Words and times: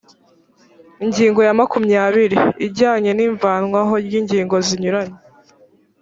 ingingo 1.03 1.39
ya 1.47 1.53
makumyabili 1.59 2.37
ijyanye 2.67 3.11
n’ 3.13 3.19
ivanwaho 3.27 3.93
ry’ 4.05 4.13
ingingo 4.19 4.55
zinyuranye 4.67 5.17